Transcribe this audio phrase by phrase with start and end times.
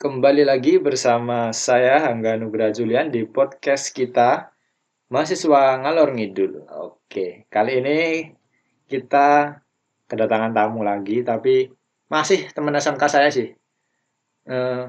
[0.00, 4.48] Kembali lagi bersama saya Hangga Nugra Julian di podcast kita
[5.12, 6.64] Mahasiswa Ngalor Ngidul.
[6.72, 8.24] Oke, kali ini
[8.88, 9.60] kita
[10.08, 11.68] kedatangan tamu lagi, tapi
[12.08, 13.52] masih teman SMK saya sih.
[14.48, 14.84] Eh,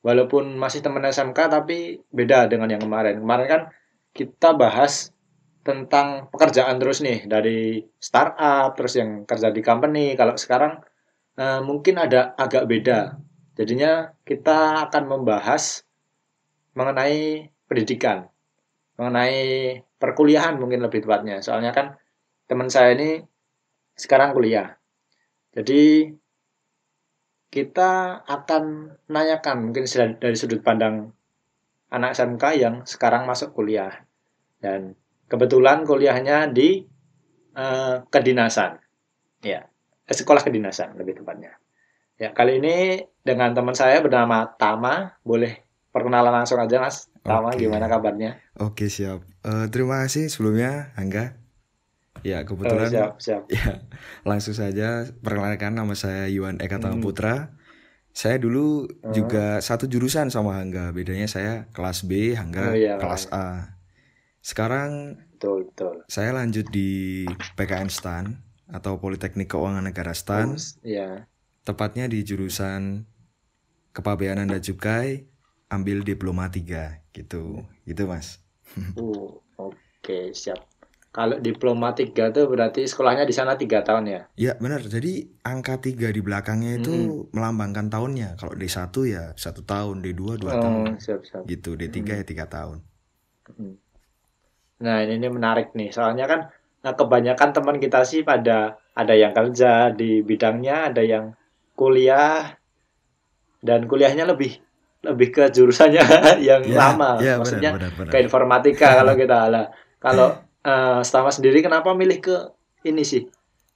[0.00, 3.20] walaupun masih teman SMK, tapi beda dengan yang kemarin.
[3.20, 3.62] Kemarin kan
[4.16, 5.12] kita bahas
[5.60, 10.16] tentang pekerjaan terus nih, dari startup, terus yang kerja di company.
[10.16, 10.80] Kalau sekarang
[11.36, 13.20] eh, mungkin ada agak beda
[13.54, 15.86] Jadinya kita akan membahas
[16.74, 18.26] mengenai pendidikan,
[18.98, 21.38] mengenai perkuliahan mungkin lebih tepatnya.
[21.38, 21.94] Soalnya kan
[22.50, 23.22] teman saya ini
[23.94, 24.74] sekarang kuliah.
[25.54, 26.10] Jadi
[27.54, 29.86] kita akan nanyakan mungkin
[30.18, 31.14] dari sudut pandang
[31.94, 34.02] anak SMK yang sekarang masuk kuliah.
[34.58, 34.98] Dan
[35.30, 36.82] kebetulan kuliahnya di
[37.54, 38.82] uh, kedinasan.
[39.46, 39.70] Ya,
[40.10, 41.54] sekolah kedinasan lebih tepatnya.
[42.14, 45.18] Ya, kali ini dengan teman saya bernama Tama.
[45.26, 47.10] Boleh perkenalan langsung aja, Mas.
[47.26, 47.66] Tama, Oke.
[47.66, 48.38] gimana kabarnya?
[48.62, 49.26] Oke, siap.
[49.42, 51.34] Uh, terima kasih sebelumnya, Angga.
[52.22, 52.86] Ya, kebetulan.
[52.86, 53.42] Oh, siap, siap.
[53.54, 53.82] Ya,
[54.22, 57.04] langsung saja perkenalkan nama saya Yuan Eka Tama hmm.
[57.04, 57.58] Putra.
[58.14, 59.10] Saya dulu uh.
[59.10, 60.94] juga satu jurusan sama Angga.
[60.94, 63.74] Bedanya saya kelas B, Angga oh, iya, kelas A.
[64.38, 66.06] Sekarang betul, betul.
[66.06, 67.26] Saya lanjut di
[67.58, 68.38] PKN STAN
[68.70, 70.54] atau Politeknik Keuangan Negara STAN.
[70.54, 71.26] Oh, iya
[71.64, 73.08] tepatnya di jurusan
[73.96, 75.24] kepabeanan dan cukai
[75.72, 77.64] ambil diploma 3 gitu.
[77.88, 78.44] Gitu mas.
[78.94, 80.60] Uh, oke okay, siap.
[81.14, 84.20] Kalau diploma 3 tuh berarti sekolahnya di sana tiga tahun ya?
[84.34, 84.82] Ya benar.
[84.82, 87.30] Jadi angka tiga di belakangnya itu hmm.
[87.30, 88.34] melambangkan tahunnya.
[88.34, 90.98] Kalau D 1 ya satu tahun D2 dua oh, tahun.
[90.98, 91.46] siap, siap.
[91.46, 92.18] gitu D3 hmm.
[92.18, 92.82] ya tiga tahun.
[94.82, 95.94] Nah ini, ini menarik nih.
[95.94, 96.40] Soalnya kan
[96.82, 101.32] nah kebanyakan teman kita sih pada ada yang kerja di bidangnya ada yang
[101.74, 102.54] kuliah
[103.64, 104.64] dan kuliahnya lebih
[105.04, 106.00] lebih ke jurusannya
[106.48, 108.12] yang yeah, lama, yeah, maksudnya benar, benar, benar.
[108.12, 109.64] ke informatika kalau kita lah.
[110.00, 110.28] Kalau
[110.64, 112.36] uh, Stama sendiri kenapa milih ke
[112.88, 113.28] ini sih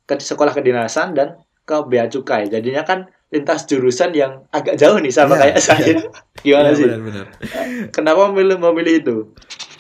[0.09, 1.37] ke sekolah kedinasan dan
[1.69, 2.49] ke bea cukai.
[2.49, 5.85] Jadinya kan lintas jurusan yang agak jauh nih sama yeah, kayak saya.
[5.85, 6.01] Yeah.
[6.45, 6.87] Gimana yeah, sih?
[6.89, 7.27] Benar, benar.
[7.93, 9.17] Kenapa memilih memilih itu?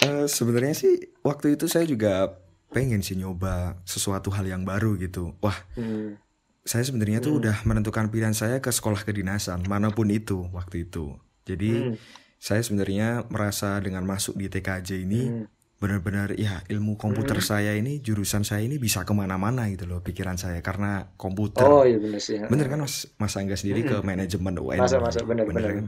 [0.04, 2.36] Uh, sebenarnya sih waktu itu saya juga
[2.68, 5.32] pengen sih nyoba sesuatu hal yang baru gitu.
[5.40, 5.56] Wah.
[5.80, 6.20] Hmm
[6.68, 7.26] saya sebenarnya hmm.
[7.26, 11.16] tuh udah menentukan pilihan saya ke sekolah kedinasan mana pun itu waktu itu.
[11.48, 11.94] Jadi hmm.
[12.36, 15.44] saya sebenarnya merasa dengan masuk di TKJ ini hmm.
[15.80, 17.48] benar-benar ya ilmu komputer hmm.
[17.48, 21.64] saya ini jurusan saya ini bisa ke mana-mana gitu loh pikiran saya karena komputer.
[21.64, 22.36] Oh iya benar sih.
[22.36, 23.88] Bener kan mas Mas Angga sendiri hmm.
[23.88, 24.84] ke manajemen UN.
[24.84, 25.86] Masa masa benar benar kan.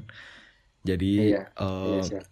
[0.80, 2.24] Jadi iya, uh, iya,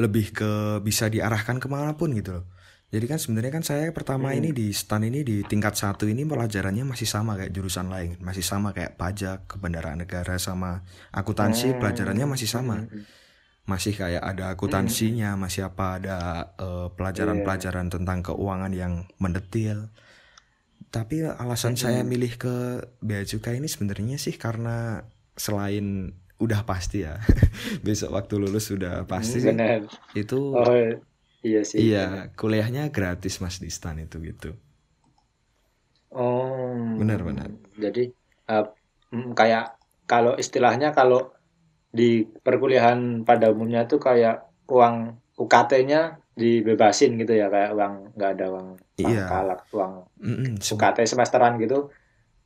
[0.00, 2.48] lebih ke bisa diarahkan ke mana pun gitu loh
[2.90, 4.38] jadi kan sebenarnya kan saya pertama hmm.
[4.42, 8.42] ini di stan ini di tingkat satu ini pelajarannya masih sama kayak jurusan lain, masih
[8.42, 10.82] sama kayak pajak, kebendaraan negara sama
[11.14, 11.78] akuntansi hmm.
[11.78, 12.82] pelajarannya masih sama.
[12.82, 13.06] Hmm.
[13.70, 15.40] Masih kayak ada akuntansinya, hmm.
[15.46, 16.18] masih apa ada
[16.58, 17.94] eh, pelajaran-pelajaran yeah.
[17.94, 19.94] tentang keuangan yang mendetil.
[20.90, 21.82] Tapi alasan hmm.
[21.86, 22.54] saya milih ke
[22.98, 25.06] bea cukai ini sebenarnya sih karena
[25.38, 26.10] selain
[26.42, 27.20] udah pasti ya
[27.86, 29.84] besok waktu lulus sudah pasti hmm,
[30.16, 30.64] itu oh,
[31.40, 31.80] Iya sih.
[31.80, 34.52] Iya, kuliahnya gratis Mas di STAN itu gitu.
[36.12, 36.96] Oh.
[37.00, 37.48] Benar benar.
[37.80, 38.12] Jadi
[38.50, 38.66] uh,
[39.32, 41.32] kayak kalau istilahnya kalau
[41.90, 48.46] di perkuliahan pada umumnya tuh kayak uang UKT-nya dibebasin gitu ya kayak uang nggak ada
[48.54, 48.68] uang
[49.02, 49.26] iya.
[49.26, 51.90] kalak uang mm -mm, UKT semesteran gitu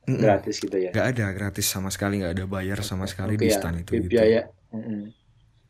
[0.09, 0.21] mm -mm.
[0.21, 3.53] gratis gitu ya nggak ada gratis sama sekali nggak ada bayar sama sekali okay, di
[3.53, 3.81] stan ya.
[3.85, 4.09] itu gitu.
[4.09, 4.41] biaya
[4.73, 5.01] mm -mm.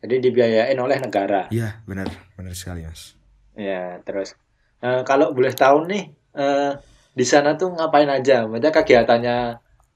[0.08, 2.08] jadi dibiayain oleh negara iya benar
[2.40, 3.15] benar sekali mas
[3.56, 4.36] Ya, terus
[4.84, 6.76] uh, kalau boleh tahu nih uh,
[7.16, 8.44] di sana tuh ngapain aja?
[8.46, 9.38] Maksudnya kegiatannya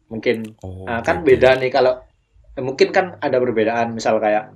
[0.10, 2.00] mungkin oh, uh, kan beda nih kalau
[2.56, 4.56] eh, mungkin kan ada perbedaan misal kayak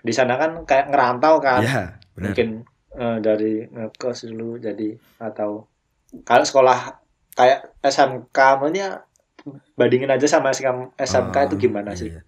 [0.00, 1.60] di sana kan kayak ngerantau kan.
[1.60, 1.82] Ya,
[2.14, 2.32] benar.
[2.32, 2.48] Mungkin
[2.94, 5.66] uh, dari ngekos dulu jadi atau
[6.24, 7.02] kalau sekolah
[7.36, 9.06] kayak SMK maksudnya
[9.78, 12.10] bandingin aja sama SMK, SMK oh, itu gimana sih?
[12.10, 12.22] Iya.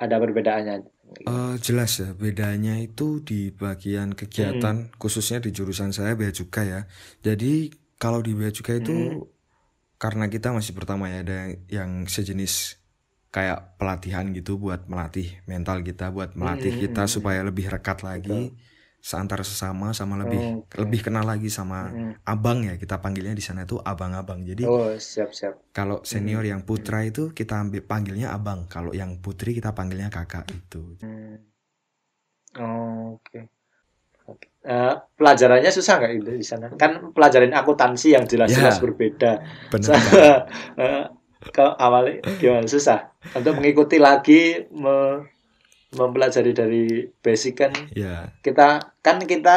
[0.00, 0.93] Ada perbedaannya?
[1.24, 4.98] Uh, jelas ya bedanya itu di bagian kegiatan hmm.
[4.98, 6.82] khususnya di jurusan saya bea cukai ya.
[7.22, 9.22] Jadi kalau di bea cukai itu hmm.
[9.96, 12.82] karena kita masih pertama ya ada yang sejenis
[13.30, 16.82] kayak pelatihan gitu buat melatih mental kita, buat melatih hmm.
[16.88, 18.50] kita supaya lebih rekat lagi.
[18.52, 18.73] Betul
[19.04, 20.80] seantar sesama sama lebih okay.
[20.80, 22.24] lebih kenal lagi sama hmm.
[22.24, 24.40] abang ya kita panggilnya di sana itu abang-abang.
[24.40, 25.76] Jadi oh, siap siap.
[25.76, 26.50] kalau senior hmm.
[26.56, 28.64] yang putra itu kita ambil panggilnya abang.
[28.64, 31.36] Kalau yang putri kita panggilnya kakak itu hmm.
[32.64, 33.28] oh, oke.
[33.28, 33.44] Okay.
[34.64, 36.72] Uh, pelajarannya susah nggak itu di sana?
[36.72, 39.32] Kan pelajaran akuntansi yang jelas-jelas ya, berbeda.
[39.68, 40.00] Benar
[40.80, 41.04] uh,
[41.52, 42.64] ke awal gimana?
[42.64, 45.28] Susah untuk mengikuti lagi me,
[45.98, 46.84] mempelajari dari
[47.24, 48.30] basic kan ya.
[48.44, 49.56] kita kan kita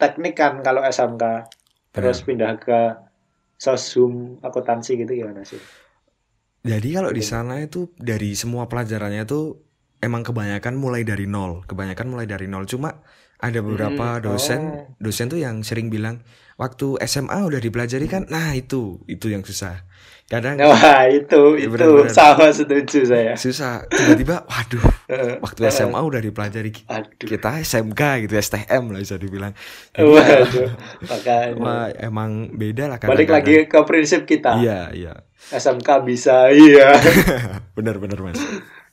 [0.00, 1.24] teknik kan kalau SMK
[1.94, 2.78] terus pindah ke
[3.64, 5.62] sosum akuntansi gitu gimana sih?
[6.60, 9.40] Jadi kalau di sana itu dari semua pelajarannya itu
[10.04, 12.68] emang kebanyakan mulai dari nol kebanyakan mulai dari nol.
[12.68, 13.00] Cuma
[13.40, 14.92] ada beberapa Hmm, dosen oh.
[15.00, 16.20] dosen tuh yang sering bilang
[16.60, 18.28] waktu SMA udah dipelajari kan?
[18.28, 19.88] Nah itu itu yang susah
[20.30, 22.14] kadang wah itu Iya, itu benar-benar.
[22.14, 23.34] sama setuju saya.
[23.34, 23.82] Susah.
[23.90, 24.84] Tiba-tiba waduh
[25.42, 27.26] waktu SMA udah dipelajari aduh.
[27.26, 29.50] kita SMK gitu STM lah bisa dibilang.
[29.98, 30.70] Waduh
[31.10, 31.58] makanya.
[31.58, 34.54] wah emang beda lah balik lagi ke prinsip kita.
[34.62, 35.14] Iya iya.
[35.50, 36.94] SMK bisa iya.
[37.76, 38.38] Benar-benar mas.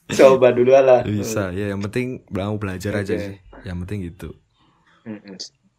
[0.10, 1.06] Coba dulu lah.
[1.06, 3.22] Bisa ya yang penting mau belajar aja Oke.
[3.22, 3.36] sih.
[3.62, 4.30] Yang penting gitu.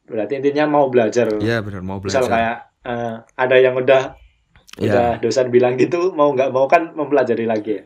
[0.06, 1.34] Berarti intinya mau belajar.
[1.42, 2.30] Ya benar mau misal belajar.
[2.30, 2.56] kayak
[2.86, 4.14] eh, ada yang udah
[4.78, 4.86] Ya.
[4.94, 7.84] udah dosen bilang gitu mau nggak mau kan mempelajari lagi ya?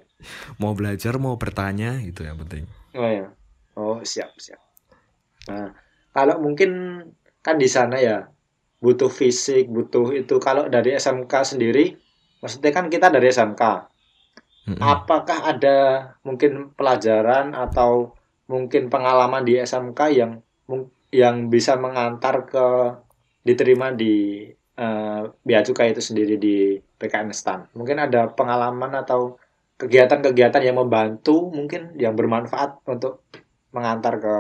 [0.61, 2.69] Mau belajar mau bertanya itu yang penting.
[2.95, 3.33] Oh ya.
[3.75, 4.61] Oh siap siap.
[5.49, 5.73] Nah
[6.13, 7.01] kalau mungkin
[7.41, 8.29] kan di sana ya
[8.85, 10.37] butuh fisik butuh itu.
[10.37, 11.97] Kalau dari SMK sendiri
[12.43, 13.63] maksudnya kan kita dari SMK
[14.63, 14.79] Mm-mm.
[14.79, 15.79] apakah ada
[16.27, 18.15] mungkin pelajaran atau
[18.51, 20.43] mungkin pengalaman di SMK yang
[21.15, 22.67] yang bisa mengantar ke
[23.43, 27.61] diterima di eh, bea cukai itu sendiri di PKN STAN.
[27.79, 29.37] Mungkin ada pengalaman atau
[29.81, 33.27] kegiatan-kegiatan yang membantu mungkin yang bermanfaat untuk
[33.75, 34.35] mengantar ke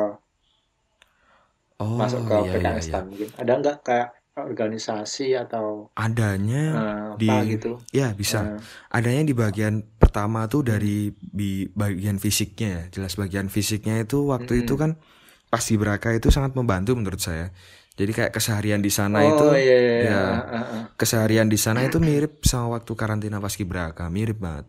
[1.82, 2.82] oh masuk ke iya, PKN iya, iya.
[2.86, 3.04] STAN.
[3.10, 7.84] Mungkin ada nggak kayak organisasi atau adanya eh, di gitu?
[7.92, 8.56] Ya bisa.
[8.56, 12.68] Eh, adanya di bagian pertama tuh dari di bagian fisiknya.
[12.68, 14.64] Ya jelas bagian fisiknya itu waktu Mm-mm.
[14.64, 14.96] itu kan
[15.52, 17.52] pas di Braka itu sangat membantu menurut saya
[18.02, 20.12] jadi kayak keseharian di sana oh itu iya, iya, iya.
[20.12, 20.22] ya.
[20.52, 20.84] Eh, eh, eh.
[21.00, 24.66] keseharian di sana itu mirip sama waktu karantina paskibraka mirip banget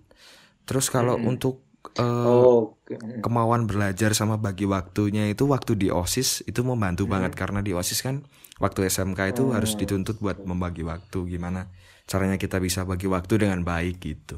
[0.67, 1.29] terus kalau Mm-mm.
[1.31, 1.55] untuk
[1.99, 2.77] eh, oh
[3.23, 7.99] kemauan belajar sama bagi waktunya itu waktu di OSIS itu membantu banget karena di OSIS
[8.05, 8.15] kan
[8.63, 9.79] waktu SMK itu harus Oh.
[9.79, 11.61] dituntut buat membagi waktu gimana
[12.09, 14.37] caranya kita bisa bagi waktu dengan baik gitu.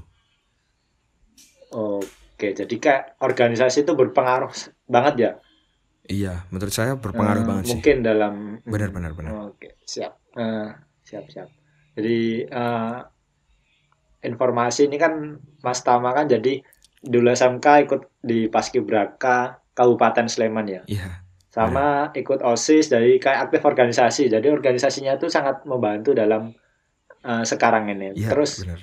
[1.73, 4.51] Oke, jadi kayak organisasi itu berpengaruh
[4.93, 5.29] banget ya.
[6.05, 7.71] Iya, menurut saya berpengaruh Eh, banget sih.
[7.77, 9.31] Mungkin dalam Benar benar benar.
[9.49, 10.21] Oke, siap.
[10.37, 10.69] Eh,
[11.01, 11.49] siap, siap.
[11.95, 12.97] Jadi eh,
[14.21, 16.61] informasi ini kan Mas Tama kan jadi
[17.01, 20.81] dulu SMK ikut di Paskibraka Kabupaten Sleman ya.
[20.85, 24.27] Iya, Sama ikut OSIS jadi kayak aktif organisasi.
[24.27, 26.51] Jadi organisasinya itu sangat membantu dalam
[27.21, 28.13] eh, sekarang ini.
[28.13, 28.79] iya Terus benar.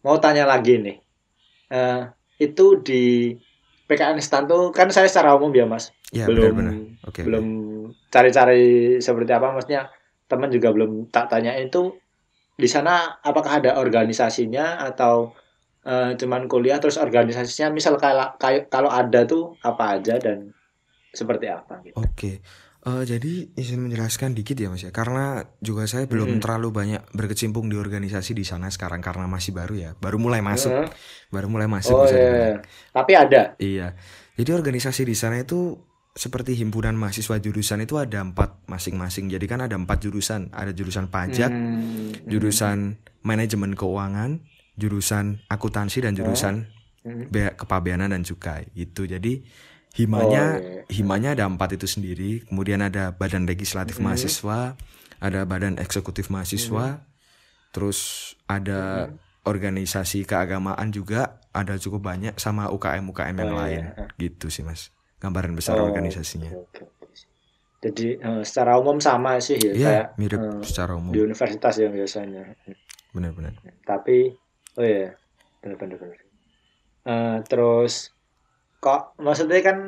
[0.00, 0.96] mau tanya lagi nih.
[1.68, 2.02] Eh,
[2.38, 3.34] itu di
[3.84, 6.74] PKN STAN tuh kan saya secara umum ya Mas Iya, belum benar benar.
[7.08, 7.22] Oke.
[7.26, 7.46] belum
[8.08, 9.92] cari-cari seperti apa maksudnya
[10.30, 11.92] teman juga belum tak tanya itu
[12.58, 15.32] di sana apakah ada organisasinya atau
[15.86, 18.34] eh, cuman kuliah terus organisasinya misal kalau
[18.68, 20.52] kalau ada tuh apa aja dan
[21.12, 21.96] seperti apa gitu.
[21.98, 22.40] Oke.
[22.88, 24.92] Eh, jadi izin menjelaskan dikit ya Mas ya.
[24.94, 26.42] Karena juga saya belum Mm-mm.
[26.42, 29.90] terlalu banyak berkecimpung di organisasi di sana sekarang karena masih baru ya.
[29.98, 30.78] Baru mulai masuk.
[30.78, 30.88] Heeh.
[31.34, 32.54] Baru mulai masuk Oh bisa iya, dibilang.
[32.54, 32.62] iya.
[32.94, 33.42] Tapi ada.
[33.58, 33.88] Iya.
[34.38, 35.74] Jadi organisasi di sana itu
[36.18, 39.30] seperti himpunan mahasiswa jurusan itu ada empat masing-masing.
[39.30, 40.50] Jadi kan ada empat jurusan.
[40.50, 44.42] Ada jurusan pajak, Hmm, jurusan manajemen keuangan,
[44.74, 46.66] jurusan akuntansi dan jurusan
[47.06, 47.30] hmm.
[47.30, 48.66] bea kepabeanan dan cukai.
[48.74, 49.06] Itu.
[49.06, 49.46] Jadi
[49.94, 50.82] himanya Oh, iya.
[50.90, 52.42] himanya ada empat itu sendiri.
[52.50, 54.10] Kemudian ada badan legislatif Hmm.
[54.10, 54.74] mahasiswa,
[55.22, 57.06] ada badan eksekutif mahasiswa,
[57.70, 57.98] terus
[58.50, 59.14] ada
[59.46, 64.04] organisasi keagamaan juga ada cukup banyak sama UKM UKM yang Oh, iya, lain iya.
[64.18, 66.50] gitu sih mas gambaran besar Oh, organisasinya.
[66.52, 66.82] oke.
[67.78, 71.10] Jadi eh, secara umum sama sih ya Iya kayak mirip eh, secara umum.
[71.10, 72.54] di universitas yang biasanya.
[73.08, 74.36] benar-benar tapi
[74.74, 75.14] oh iya
[75.58, 76.18] benar-benar benar.
[77.04, 78.12] Eh, terus
[78.78, 79.78] kok maksudnya kan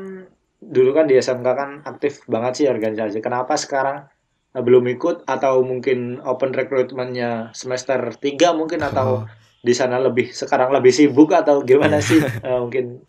[0.59, 3.19] dulu kan di SMK kan aktif banget sih organisasi.
[3.19, 4.07] Kenapa sekarang
[4.53, 5.27] belum ikut?
[5.27, 9.23] Atau mungkin open recruitmentnya semester 3 mungkin atau Oh,
[9.61, 12.19] di sana lebih sekarang lebih sibuk atau gimana sih?
[12.47, 13.05] Eh, mungkin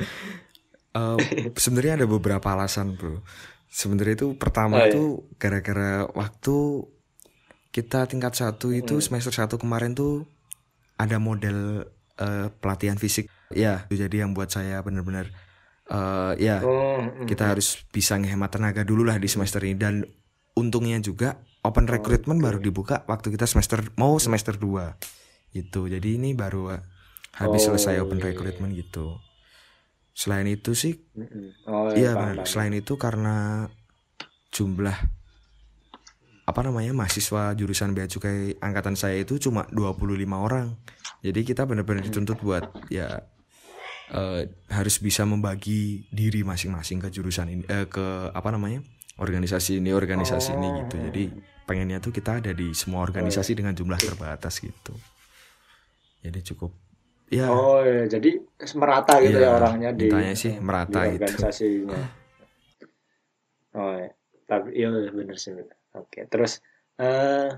[0.94, 1.18] eh,
[1.64, 3.22] sebenarnya ada beberapa alasan bro.
[3.72, 4.92] Sebenarnya itu pertama Oh, iya.
[4.92, 5.04] itu
[5.40, 6.56] gara-gara waktu
[7.72, 9.04] kita tingkat satu itu Hmm.
[9.04, 10.28] semester satu kemarin tuh
[11.00, 11.88] ada model
[12.20, 13.32] eh, pelatihan fisik.
[13.50, 15.32] Ya jadi yang buat saya benar-benar
[15.88, 19.80] eh, ya oh, mm, kita harus bisa ngehemat tenaga dulu lah di semester ini.
[19.80, 20.04] Dan
[20.54, 22.46] untungnya juga open Oh, recruitment oke.
[22.46, 25.00] baru dibuka waktu kita semester mau semester 2
[25.56, 25.88] gitu.
[25.88, 26.76] Jadi ini baru
[27.34, 28.30] habis Oh, selesai open iya, iya.
[28.36, 29.16] recruitment gitu
[30.12, 31.00] selain itu sih
[31.68, 32.44] oh iya paham.
[32.44, 33.68] selain itu karena
[34.52, 34.98] jumlah
[36.52, 40.76] apa namanya mahasiswa jurusan bea cukai angkatan saya itu cuma 25 orang.
[41.24, 43.24] Jadi kita benar-benar dituntut buat ya
[44.12, 48.84] uh, harus bisa membagi diri masing-masing ke jurusan ini uh, ke apa namanya?
[49.22, 50.58] organisasi ini organisasi oh.
[50.58, 50.96] ini gitu.
[50.98, 51.24] Jadi
[51.70, 53.60] pengennya tuh kita ada di semua organisasi oh, iya.
[53.62, 54.98] dengan jumlah terbatas gitu.
[56.26, 56.74] Jadi cukup
[57.32, 57.48] Ya.
[57.48, 58.44] Oh ya, jadi
[58.76, 61.24] merata gitu ya, ya orangnya di sih merata di gitu.
[61.24, 61.96] organisasinya.
[62.76, 62.86] Gitu.
[63.72, 64.12] Oh ya,
[64.52, 65.56] tapi iya benar sih.
[65.56, 65.80] Bener.
[65.96, 66.60] Oke, terus
[67.00, 67.56] uh,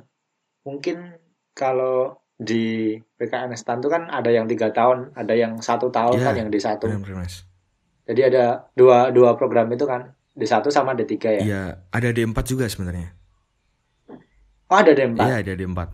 [0.61, 1.17] mungkin
[1.57, 6.33] kalau di PKNS Tan kan ada yang tiga tahun, ada yang satu tahun ya, kan
[6.37, 6.85] yang di satu.
[8.05, 11.41] Jadi ada dua dua program itu kan di satu sama D tiga ya.
[11.41, 13.09] Iya, ada di empat juga sebenarnya.
[14.69, 15.25] Oh ada di empat.
[15.25, 15.89] Iya ada di empat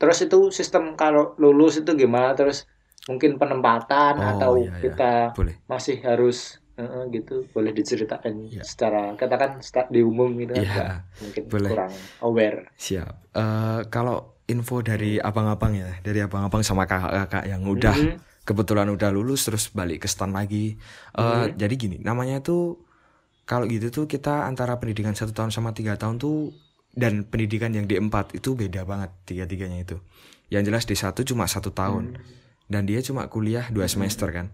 [0.00, 2.32] terus itu sistem kalau lulus itu gimana?
[2.32, 2.64] Terus
[3.04, 4.80] mungkin penempatan oh, atau iya, iya.
[4.80, 5.54] kita Boleh.
[5.68, 8.64] masih harus uh, gitu boleh diceritain ya.
[8.64, 10.88] secara katakan di umum gitu ya, kan
[11.20, 11.70] mungkin boleh.
[11.72, 11.92] kurang
[12.24, 18.08] aware siap uh, kalau info dari abang-abang ya dari abang-abang sama kakak-kakak yang udah mm
[18.14, 18.44] -hmm.
[18.44, 20.76] kebetulan udah lulus terus balik ke stan lagi
[21.16, 21.56] uh, mm -hmm.
[21.56, 22.82] jadi gini namanya tuh
[23.48, 26.54] kalau gitu tuh kita antara pendidikan satu tahun sama tiga tahun tuh
[26.94, 29.96] dan pendidikan yang di empat itu beda banget tiga-tiganya itu
[30.50, 32.22] yang jelas di satu cuma satu tahun mm.
[32.66, 34.50] dan dia cuma kuliah dua semester kan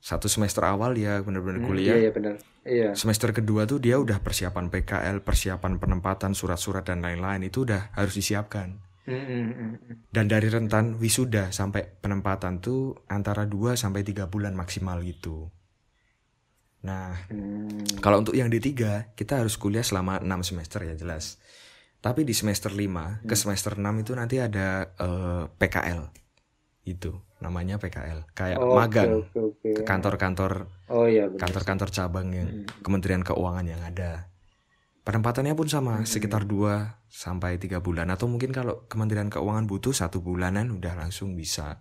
[0.00, 1.92] satu semester awal dia benar-benar hmm, kuliah.
[1.92, 2.34] Iya, iya benar.
[2.64, 2.88] Iya.
[2.96, 8.16] Semester kedua tuh dia udah persiapan PKL, persiapan penempatan, surat-surat dan lain-lain itu udah harus
[8.16, 8.80] disiapkan.
[9.04, 9.96] Hmm, hmm, hmm, hmm.
[10.08, 15.52] Dan dari rentan wisuda sampai penempatan tuh antara 2 sampai tiga bulan maksimal gitu.
[16.80, 18.00] Nah, hmm.
[18.00, 18.72] kalau untuk yang D3
[19.12, 21.36] kita harus kuliah selama 6 semester ya jelas.
[22.00, 23.28] Tapi di semester 5 hmm.
[23.28, 26.00] ke semester 6 itu nanti ada uh, eh, PKL.
[26.88, 32.48] Itu namanya PKL kayak oh, magang okay, okay, ke kantor-kantor oh, iya, kantor-kantor cabang yang
[32.52, 32.84] hmm.
[32.84, 34.28] Kementerian Keuangan yang ada
[35.08, 36.06] penempatannya pun sama hmm.
[36.06, 41.32] sekitar 2 sampai tiga bulan atau mungkin kalau Kementerian Keuangan butuh satu bulanan udah langsung
[41.32, 41.80] bisa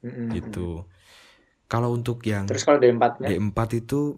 [0.00, 0.32] hmm.
[0.32, 0.88] gitu
[1.68, 4.16] kalau untuk yang terus kalau D4 D4 itu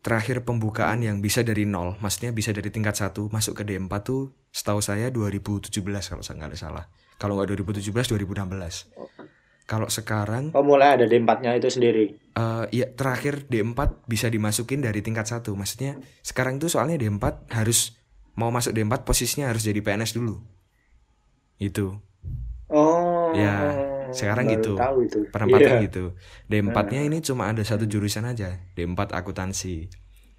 [0.00, 4.30] terakhir pembukaan yang bisa dari nol maksudnya bisa dari tingkat satu masuk ke D4 tuh
[4.54, 6.84] setahu saya 2017 kalau saya nggak salah
[7.18, 9.08] kalau nggak 2017 2016 oh
[9.68, 12.16] kalau sekarang Oh mulai ada D4-nya itu sendiri.
[12.32, 15.52] Uh, ya terakhir D4 bisa dimasukin dari tingkat satu.
[15.52, 17.92] Maksudnya sekarang itu soalnya D4 harus
[18.32, 20.40] mau masuk D4 posisinya harus jadi PNS dulu.
[21.60, 22.00] Itu.
[22.72, 23.36] Oh.
[23.36, 23.76] Ya,
[24.12, 24.74] sekarang gitu.
[24.78, 25.20] Itu.
[25.30, 25.86] Penempatan yeah.
[25.86, 26.04] gitu.
[26.48, 29.88] D4-nya ini cuma ada satu jurusan aja, D4 akuntansi.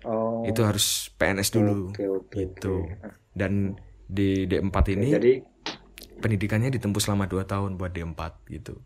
[0.08, 0.48] Oh.
[0.48, 1.92] Itu harus PNS dulu.
[1.92, 2.88] Okay, okay, gitu.
[2.88, 3.12] Okay.
[3.36, 3.76] Dan
[4.10, 5.34] di D4 ini Jadi
[6.20, 8.82] pendidikannya ditempuh selama 2 tahun buat D4 gitu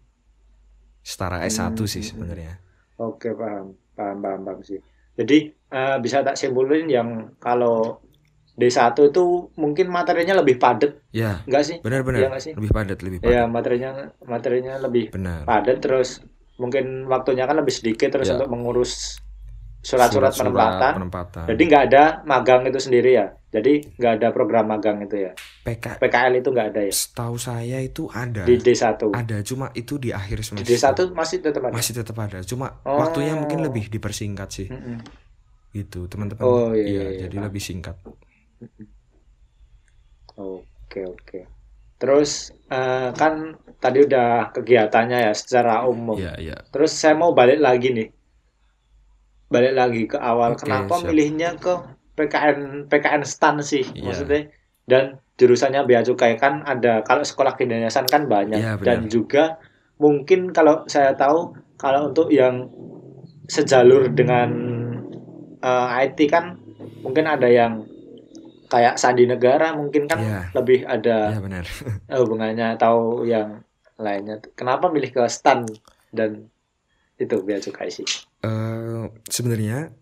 [1.03, 1.85] setara S1 hmm.
[1.91, 2.63] sih sebenarnya.
[2.97, 3.75] Oke, paham.
[3.93, 4.79] Paham, paham, paham sih.
[5.13, 8.01] Jadi uh, bisa tak simpulin yang kalau
[8.53, 10.93] D1 itu mungkin materinya lebih padat.
[11.09, 11.41] Ya.
[11.49, 11.77] Enggak sih?
[11.81, 12.29] Benar-benar.
[12.29, 12.53] Ya, sih?
[12.53, 13.33] Lebih padat, lebih padat.
[13.33, 13.91] Ya, materinya
[14.29, 15.41] materinya lebih benar.
[15.41, 16.21] padat terus
[16.61, 18.37] mungkin waktunya kan lebih sedikit terus ya.
[18.37, 19.17] untuk mengurus
[19.83, 20.91] surat-surat penempatan.
[20.95, 21.45] penempatan.
[21.51, 23.27] Jadi nggak ada magang itu sendiri ya.
[23.51, 25.31] Jadi nggak ada program magang itu ya.
[25.67, 26.93] PK, PKL itu nggak ada ya.
[26.93, 28.47] Setahu saya itu ada.
[28.47, 29.11] Di D1.
[29.11, 30.63] Ada, cuma itu di akhir semester.
[30.63, 31.73] Di D1 masih tetap ada.
[31.75, 32.39] Masih tetap ada.
[32.47, 33.01] Cuma oh.
[33.03, 34.67] waktunya mungkin lebih dipersingkat sih.
[34.71, 34.97] Mm -mm.
[35.75, 36.41] Gitu, teman-teman.
[36.47, 36.85] Oh iya.
[36.87, 37.45] iya, iya jadi iya.
[37.51, 37.99] lebih singkat.
[40.37, 41.39] Oke, oke.
[41.97, 46.19] Terus uh, kan tadi udah kegiatannya ya secara umum.
[46.19, 46.57] Iya, iya.
[46.67, 48.09] Terus saya mau balik lagi nih
[49.53, 51.05] balik lagi ke awal okay, kenapa siap.
[51.13, 51.73] milihnya ke
[52.17, 54.09] PKN PKN stan sih yeah.
[54.09, 54.41] maksudnya
[54.89, 55.03] dan
[55.37, 59.61] jurusannya bea cukai kan ada kalau sekolah kedinasan kan banyak yeah, dan juga
[60.01, 62.65] mungkin kalau saya tahu kalau untuk yang
[63.45, 64.49] sejalur dengan
[65.61, 66.57] uh, eh, IT kan
[67.05, 67.85] mungkin ada yang
[68.73, 70.43] kayak sandi negara mungkin kan yeah.
[70.57, 71.65] lebih ada yeah, benar.
[72.25, 73.61] hubungannya atau yang
[74.01, 75.69] lainnya kenapa milih ke stan
[76.09, 76.49] dan
[77.21, 78.09] itu bea cukai sih
[78.43, 79.95] Uh, sebenarnya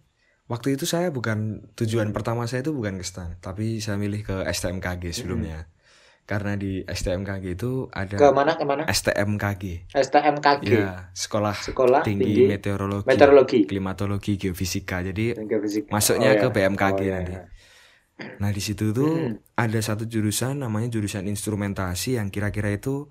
[0.50, 4.36] waktu itu saya bukan tujuan pertama saya itu bukan ke STAN, tapi saya milih ke
[4.50, 5.70] STMKG sebelumnya.
[5.70, 5.80] Hmm.
[6.25, 8.90] Karena di STMKG itu ada Ke mana ke mana?
[8.90, 9.94] STMKG.
[9.94, 10.74] STMKG.
[10.74, 15.06] Ya, sekolah, sekolah tinggi, tinggi meteorologi, meteorologi, klimatologi, geofisika.
[15.06, 15.94] Jadi geofisika.
[15.94, 16.54] masuknya oh, ke ya.
[16.56, 17.34] BMKG oh, nanti.
[17.38, 17.42] Ya.
[18.42, 19.58] Nah, di situ tuh hmm.
[19.58, 23.10] ada satu jurusan namanya jurusan instrumentasi yang kira-kira itu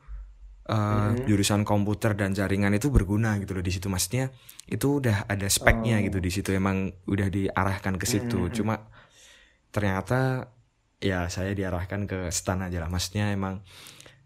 [0.70, 1.26] uh, hmm.
[1.26, 4.30] jurusan komputer dan jaringan itu berguna gitu loh di situ maksudnya
[4.70, 6.04] itu udah ada speknya oh.
[6.06, 8.54] gitu di situ emang udah diarahkan ke situ hmm.
[8.54, 8.74] cuma
[9.74, 10.50] ternyata
[11.02, 13.64] ya saya diarahkan ke stan aja lah maksudnya emang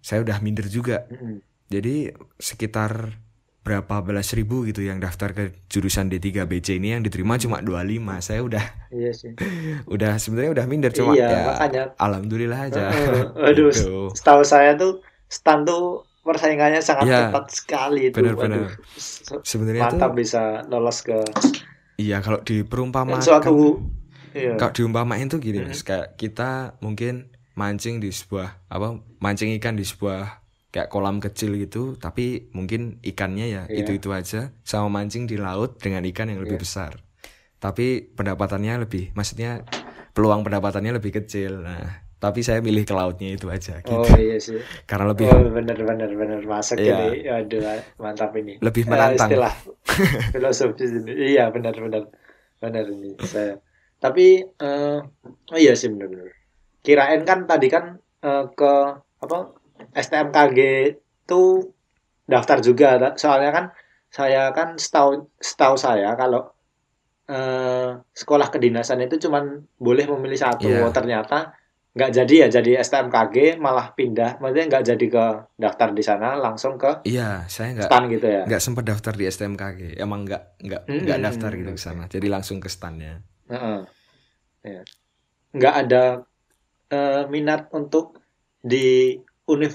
[0.05, 1.71] saya udah minder juga hmm.
[1.73, 3.21] jadi sekitar
[3.65, 7.81] berapa belas ribu gitu yang daftar ke jurusan D3BC ini yang diterima cuma 25
[8.21, 9.33] saya udah iya sih.
[9.95, 11.85] udah sebenarnya udah minder cuma iya, ya makanya.
[11.97, 12.93] alhamdulillah aja.
[12.93, 14.13] Uh, aduh Gitu.
[14.13, 18.17] setahu saya tuh stan tuh persaingannya sangat Ya, ketat sekali itu.
[18.21, 21.17] Waduh, se- sebenarnya mantap tuh bisa lolos ke
[21.97, 23.81] iya kalau dan diperumpamakan suatu
[24.37, 24.61] iya.
[24.61, 29.87] kalau diumpamain tuh gini mas kayak kita mungkin mancing di sebuah apa mancing ikan di
[29.87, 30.44] sebuah
[30.75, 33.79] kayak kolam kecil gitu tapi mungkin ikannya ya Iya.
[33.81, 36.65] itu itu aja sama mancing di laut dengan ikan yang lebih Iya.
[36.67, 36.93] besar.
[37.57, 39.63] Tapi pendapatannya lebih maksudnya
[40.11, 41.63] peluang pendapatannya lebih kecil.
[41.63, 43.95] Nah tapi saya milih ke lautnya itu aja gitu.
[43.95, 44.59] oh iya sih.
[44.83, 46.41] Karena lebih oh bener bener bener.
[46.43, 46.97] Masuk Iya.
[47.07, 47.23] ini.
[47.25, 47.63] Aduh
[47.97, 48.59] mantap ini.
[48.59, 49.31] Lebih Eh, menantang.
[49.31, 49.55] istilah
[50.33, 51.13] filosofis ini.
[51.31, 52.03] Iya benar benar
[52.59, 53.63] benar ini saya.
[53.97, 54.99] Tapi eh,
[55.47, 56.29] oh iya sih benar benar
[56.81, 58.73] kirain kan tadi kan eh, ke
[59.23, 59.39] apa
[59.95, 60.61] STMKG
[61.25, 61.73] tuh
[62.27, 62.89] daftar juga.
[63.17, 63.65] Soalnya kan
[64.11, 66.51] saya kan setahu setahu saya kalau
[67.31, 70.69] eh, sekolah kedinasan itu cuman boleh memilih satu.
[70.69, 71.55] Oh, ternyata
[71.95, 74.43] nggak jadi ya jadi STMKG malah pindah.
[74.43, 75.25] Maksudnya nggak jadi ke
[75.57, 78.43] daftar di sana langsung ke iya saya nggak stan gitu ya?
[78.45, 82.05] nggak sempat daftar di STMKG emang nggak nggak nggak Hmm, daftar gitu ke sana.
[82.11, 83.79] Jadi langsung ke standnya Heeh.
[84.65, 84.83] Ya.
[85.55, 86.05] Nggak ada
[86.91, 88.19] eh, minat untuk
[88.59, 89.15] di
[89.47, 89.75] univ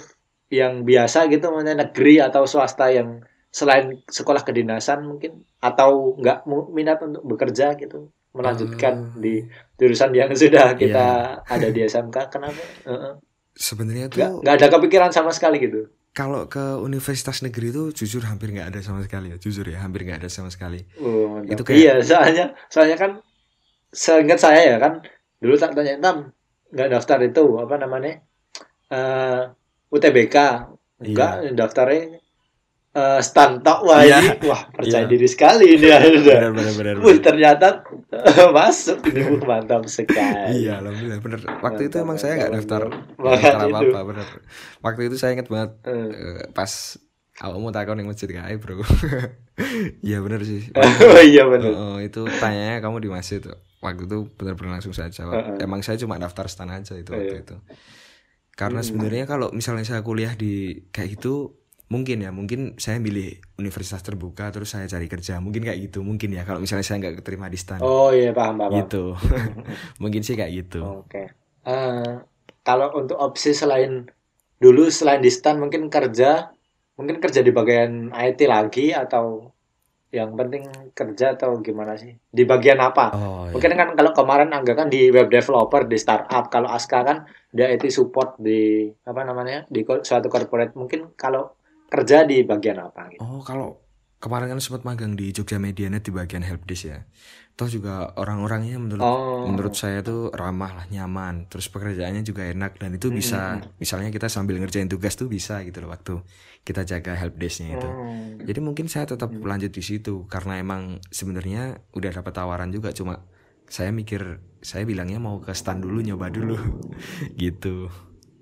[0.49, 7.01] yang biasa gitu, maksudnya negeri atau swasta yang selain sekolah kedinasan mungkin atau nggak minat
[7.01, 9.33] untuk bekerja gitu, melanjutkan Eh, di
[9.75, 10.79] jurusan yang sudah Iya.
[10.79, 11.05] kita
[11.43, 12.17] ada di SMK.
[12.29, 12.61] Kenapa?
[12.83, 13.13] Heeh.
[13.51, 15.91] sebenarnya Nggak tuh nggak ada kepikiran sama sekali gitu.
[16.09, 20.01] kalau ke universitas negeri itu jujur hampir nggak ada sama sekali ya jujur ya hampir
[20.01, 21.43] nggak ada sama sekali Oh.
[21.43, 23.11] Itu kayak- Iya, soalnya soalnya kan
[23.89, 25.03] seingat saya ya kan
[25.37, 26.31] dulu tak tanya Tam
[26.69, 28.23] nggak daftar itu apa namanya
[28.87, 29.41] eh
[29.89, 30.35] UTBK
[30.99, 32.19] enggak daftarnya
[32.89, 34.17] eh stan tok wah Iya.
[34.19, 35.07] ini wah percaya Iya.
[35.07, 37.85] diri sekali ini benar benar benar Wih, ternyata
[38.49, 39.37] masuk ini.
[39.39, 40.65] Mantap sekali.
[40.65, 42.81] Iya alhamdulillah bener waktu itu emang saya nggak daftar
[43.15, 44.27] daftar apa apa bener
[44.79, 46.97] waktu itu saya ingat banget Eh, eh, pas
[47.39, 48.81] awakmu takon yang masjid kae bro.
[50.01, 50.71] Iya bener sih.
[51.13, 51.71] Oh iya benar.
[51.71, 53.43] Oh, itu tanyanya kamu di masjid?
[53.79, 55.35] Waktu itu benar-benar langsung saya jawab.
[55.35, 55.61] Heeh.
[55.61, 57.43] emang saya cuma daftar stan aja itu waktu Iya.
[57.43, 57.55] itu
[58.59, 58.87] karena Hmm.
[58.87, 61.55] sebenarnya kalau misalnya saya kuliah di kayak gitu
[61.89, 65.39] mungkin ya mungkin saya milih universitas terbuka terus saya cari kerja.
[65.39, 68.59] Mungkin kayak gitu mungkin ya kalau misalnya saya nggak keterima di stan oh iya paham
[68.61, 69.15] paham gitu.
[70.03, 70.83] Mungkin sih kayak gitu.
[71.07, 71.33] Oke.
[71.65, 72.13] Eh,
[72.61, 74.05] kalau untuk opsi selain
[74.59, 76.51] dulu selain di stan mungkin kerja,
[76.99, 79.55] mungkin kerja di bagian IT lagi atau
[80.09, 80.65] yang penting
[80.97, 82.17] kerja atau gimana sih?
[82.17, 83.13] Di bagian apa?
[83.13, 83.53] oh iya.
[83.53, 87.69] Mungkin kan kalau kemarin Angga kan di web developer di startup, kalau Aska kan dia
[87.69, 90.73] IT support di apa namanya di suatu corporate.
[90.73, 91.53] Mungkin kalau
[91.89, 93.21] kerja di bagian apa gitu?
[93.21, 93.77] Oh, kalau
[94.17, 96.99] kemarin kan sempat magang di Jogja Medianet di bagian helpdesk ya.
[97.59, 101.35] Toh juga orang-orangnya menurut Oh, menurut saya tuh ramah lah, nyaman.
[101.51, 103.67] Terus pekerjaannya juga enak dan itu bisa Hmm.
[103.81, 106.13] misalnya kita sambil ngerjain tugas tuh bisa gitu loh waktu
[106.67, 107.89] kita jaga helpdesknya itu.
[107.91, 108.39] Hmm.
[108.47, 113.13] Jadi mungkin saya tetap lanjut di situ karena emang sebenarnya udah dapat tawaran juga cuma
[113.69, 114.21] saya mikir
[114.63, 116.55] saya bilangnya mau ke stand dulu nyoba dulu
[117.43, 117.91] gitu.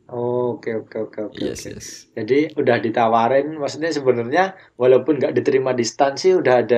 [0.09, 1.43] Oke oke oke oke.
[1.43, 1.69] Yes, oke.
[1.69, 2.07] yes.
[2.17, 4.41] Jadi udah ditawarin, maksudnya sebenarnya
[4.81, 6.77] walaupun nggak diterima di stan sih udah ada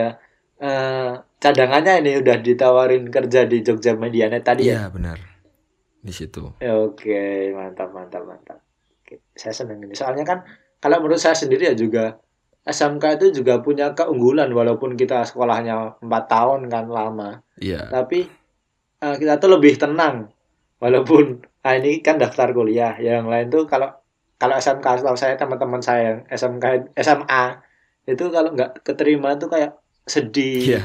[0.59, 4.85] eh, cadangannya ini udah ditawarin kerja di Jogja Medianet tadi ya.
[4.85, 5.17] Iya, benar.
[5.99, 6.55] Di situ.
[6.59, 8.59] Ya, Oke, mantap mantap mantap.
[9.03, 9.95] Oke, saya senang ini.
[9.95, 10.43] Soalnya kan
[10.79, 12.19] kalau menurut saya sendiri ya juga
[12.63, 17.87] SMK itu juga punya keunggulan walaupun kita sekolahnya empat tahun kan lama, Iya.
[17.89, 18.27] tapi
[18.99, 20.27] eh, kita tuh lebih tenang
[20.77, 23.91] walaupun ah ini kan daftar kuliah yang lain tuh kalau
[24.39, 27.43] kalau SMK setahu saya teman-teman saya yang SMK SMA
[28.07, 29.75] itu kalau nggak keterima tuh kayak
[30.09, 30.83] sedih Iya.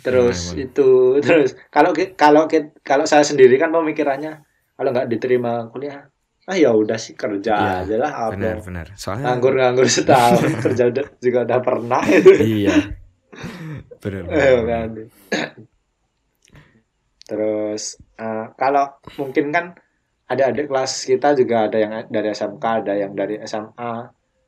[0.00, 0.64] terus Emang, emang.
[0.70, 0.88] itu
[1.20, 2.42] terus kalau kalau
[2.80, 4.40] kalau saya sendiri kan pemikirannya
[4.74, 6.06] kalau nggak diterima kuliah
[6.44, 8.86] ah ya udah sih kerja Iya, aja lah apa Benar, benar.
[8.94, 12.76] Soalnya nganggur nganggur setahun kerja udah, juga udah pernah itu iya.
[13.98, 14.22] Benar.
[14.22, 14.64] benar, Eh, benar.
[14.68, 14.88] kan.
[17.24, 17.82] Terus
[18.14, 18.84] eh, kalau
[19.16, 19.72] mungkin kan
[20.24, 23.92] ada adik kelas kita juga ada yang dari SMK, ada yang dari SMA.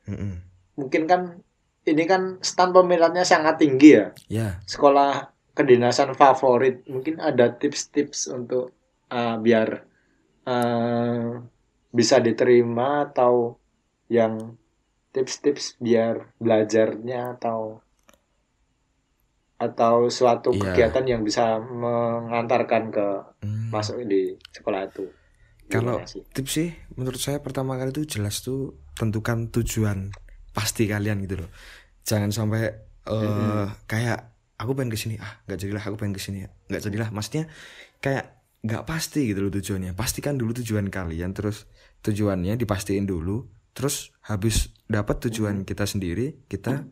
[0.09, 0.33] Mm-mm.
[0.77, 1.41] Mungkin kan
[1.87, 4.07] ini kan stand peminatnya sangat tinggi ya.
[4.27, 6.83] Ya, Sekolah kedinasan favorit.
[6.91, 8.75] Mungkin ada tips-tips untuk
[9.09, 9.87] eh, biar
[10.45, 11.27] eh,
[11.91, 13.57] bisa diterima atau
[14.07, 14.59] yang
[15.11, 17.81] tips-tips biar belajarnya atau
[19.57, 20.69] atau suatu Iya.
[20.69, 23.07] kegiatan yang bisa mengantarkan ke
[23.41, 23.73] Hmm.
[23.73, 25.09] masuk di sekolah itu.
[25.67, 25.99] Kalau
[26.37, 30.13] tips sih menurut saya pertama kali itu jelas tuh tentukan tujuan
[30.57, 31.51] pasti kalian gitu loh.
[32.07, 32.73] jangan sampai
[33.05, 33.85] uh, hmm.
[33.85, 37.09] kayak aku pengen ke sini ah nggak jadilah aku pengen ke sini ya nggak jadilah.
[37.13, 37.45] Maksudnya
[38.01, 39.93] kayak nggak pasti gitu loh tujuannya.
[39.93, 41.69] Pastikan dulu tujuan kalian terus
[42.01, 43.45] tujuannya dipastiin dulu
[43.77, 46.89] terus habis dapat tujuan kita sendiri kita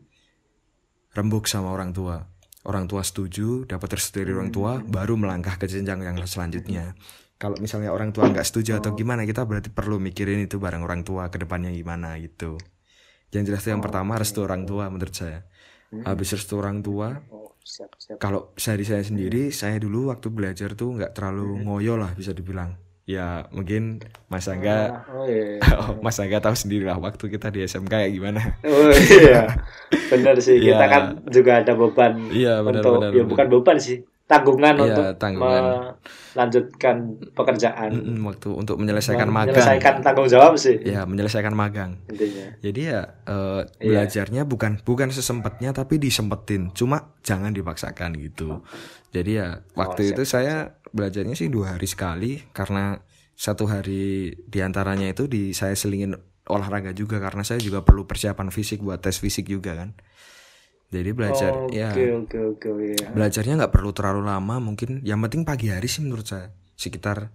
[1.17, 2.21] rembuk sama orang tua.
[2.65, 6.93] Orang tua setuju dapat restu dari orang tua baru melangkah ke jenjang yang selanjutnya.
[7.37, 11.01] Kalau misalnya orang tua nggak setuju atau gimana kita berarti perlu mikirin itu bareng orang
[11.05, 12.57] tua ke depannya gimana gitu
[13.35, 15.43] yang jelas yang pertama restu orang tua menurut saya
[16.03, 17.19] habis restu orang tua
[17.65, 18.21] siap.
[18.21, 19.55] Kalau dari saya sendiri, hmm.
[19.55, 21.61] saya dulu waktu belajar tuh nggak terlalu hmm.
[21.65, 22.77] ngoyo lah bisa dibilang.
[23.05, 24.01] Ya mungkin
[24.33, 25.77] Mas Angga, oh, oh, iya, iya.
[25.77, 28.41] oh, Mas Angga tahu sendiri lah waktu kita di SMK kayak gimana.
[28.65, 29.45] Oh iya,
[30.13, 30.57] benar sih.
[30.57, 30.89] Kita ya.
[30.89, 33.29] kan juga ada beban iya, benar, untuk, benar, ya benar.
[33.29, 35.63] bukan beban sih, tanggungan iya, untuk tanggungan.
[36.33, 36.95] melanjutkan
[37.37, 37.89] pekerjaan.
[38.25, 39.53] Waktu untuk menyelesaikan magang.
[39.53, 40.81] menyelesaikan tanggung jawab sih.
[40.81, 42.01] Ya menyelesaikan magang.
[42.09, 42.57] Intinya.
[42.57, 44.49] Jadi ya uh, belajarnya iya.
[44.49, 46.73] bukan bukan sesempatnya tapi disempetin.
[46.73, 48.65] Cuma jangan dipaksakan gitu.
[49.13, 50.55] Jadi ya waktu oh, siap, itu saya
[50.89, 52.41] belajarnya sih dua hari sekali.
[52.49, 52.97] Karena
[53.37, 56.17] satu hari di antaranya itu di saya selingin
[56.49, 57.21] olahraga juga.
[57.21, 59.93] Karena saya juga perlu persiapan fisik buat tes fisik juga kan
[60.93, 63.11] jadi belajar oh, ya okay, okay, okay, yeah.
[63.11, 67.31] belajarnya nggak perlu terlalu lama mungkin yang penting pagi hari sih menurut saya sekitar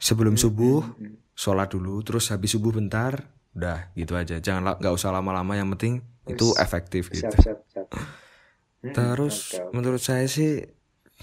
[0.00, 1.16] sebelum hmm, subuh hmm, hmm.
[1.34, 6.06] sholat dulu terus habis subuh bentar udah gitu aja jangan nggak usah lama-lama yang penting
[6.30, 7.88] itu efektif siap, gitu siap, siap.
[8.80, 9.72] Terus okay, okay.
[9.76, 10.62] menurut saya sih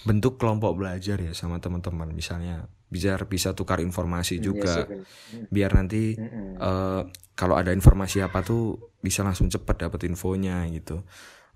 [0.06, 5.04] bentuk kelompok belajar ya sama teman-teman misalnya biar bisa tukar informasi juga yes,
[5.52, 6.52] biar nanti mm -hmm.
[6.62, 7.02] uh,
[7.34, 11.02] kalau ada informasi apa tuh bisa langsung cepat dapat infonya gitu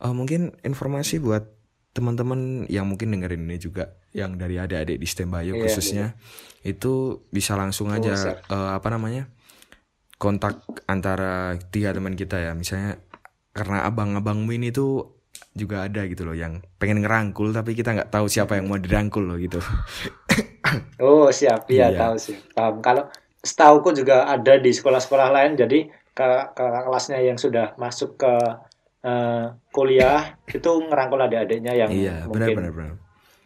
[0.01, 1.47] uh, mungkin informasi buat
[1.91, 6.05] teman-teman yang mungkin dengerin ini juga yang dari adik-adik di STEM Bio iya, khususnya
[6.63, 6.71] iya.
[6.71, 9.27] itu bisa langsung aja uh, apa namanya
[10.15, 13.01] kontak antara tiga teman kita ya misalnya
[13.51, 15.19] karena abang-abangmu ini tuh
[15.51, 19.27] juga ada gitu loh yang pengen ngerangkul tapi kita nggak tahu siapa yang mau dirangkul
[19.27, 19.59] loh gitu.
[21.03, 21.99] oh siap ya iya.
[22.07, 23.03] tahu sih paham kalau
[23.43, 28.31] setauku juga ada di sekolah-sekolah lain jadi ke, ke kelasnya yang sudah masuk ke
[29.05, 32.95] uh, kuliah itu ngerangkul adik-adiknya yang iya, mungkin benar, benar, benar.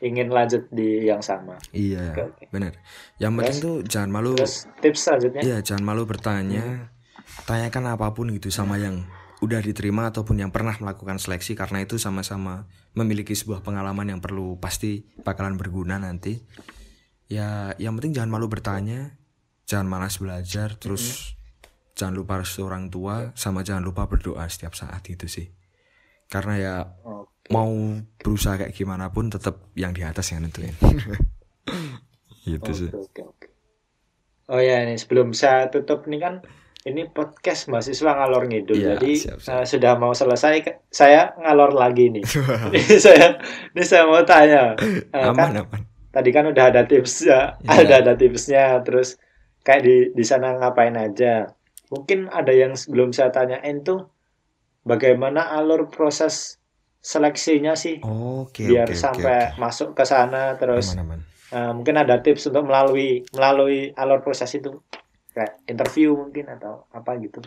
[0.04, 1.58] ingin lanjut di yang sama.
[1.72, 2.48] Iya, okay, okay.
[2.52, 2.74] benar.
[3.18, 4.36] Yang penting tuh jangan malu.
[4.38, 5.42] Terus tips selanjutnya?
[5.42, 6.64] Iya, jangan malu bertanya.
[6.64, 7.48] Hmm.
[7.48, 9.08] Tanyakan apa pun gitu sama yang
[9.44, 14.56] udah diterima ataupun yang pernah melakukan seleksi karena itu sama-sama memiliki sebuah pengalaman yang perlu
[14.62, 16.44] pasti bakalan berguna nanti.
[17.26, 19.18] Ya, yang penting jangan malu bertanya,
[19.66, 21.35] jangan malas belajar, terus hmm
[21.96, 25.48] jangan lupa restu orang tua sama jangan lupa berdoa setiap saat itu sih
[26.28, 27.52] karena ya okay.
[27.56, 27.72] mau
[28.20, 30.76] berusaha kayak gimana pun tetap yang di atas yang nentuin
[32.46, 33.50] gitu okay, sih okay, okay.
[34.52, 36.36] oh ya ini sebelum saya tutup nih kan
[36.86, 39.58] ini podcast mahasiswa ngalor ngidul ya, jadi siap, siap.
[39.58, 42.22] Uh, sudah mau selesai saya ngalor lagi nih
[42.78, 43.42] ini saya
[43.74, 44.78] ini saya mau tanya
[45.10, 45.82] uh, aman, kan aman.
[46.14, 47.74] tadi kan udah ada tipsnya ya.
[47.82, 49.18] ada ada tipsnya terus
[49.66, 51.55] kayak di di sana ngapain aja
[51.94, 54.10] mungkin ada yang belum saya tanyain tuh
[54.86, 56.62] bagaimana alur proses
[57.06, 61.20] seleksinya sih okay, biar okay, sampai okay, masuk ke sana terus aman, aman.
[61.54, 64.82] Uh, mungkin ada tips untuk melalui melalui alur proses itu
[65.30, 67.46] kayak interview mungkin atau apa gitu